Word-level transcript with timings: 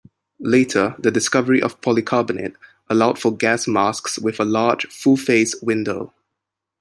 Later, 0.39 0.95
the 0.97 1.11
discovery 1.11 1.61
of 1.61 1.79
polycarbonate 1.79 2.55
allowed 2.89 3.19
for 3.19 3.37
gas 3.37 3.67
masks 3.67 4.17
with 4.17 4.39
a 4.39 4.45
large 4.45 4.87
full-face 4.87 5.61
window. 5.61 6.11